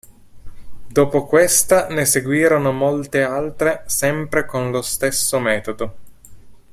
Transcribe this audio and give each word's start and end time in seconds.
Dopo 0.87 1.27
questa 1.27 1.85
ne 1.89 2.05
seguirono 2.05 2.71
molte 2.71 3.21
altre 3.21 3.83
sempre 3.85 4.47
con 4.47 4.71
lo 4.71 4.81
stesso 4.81 5.37
metodo. 5.37 5.95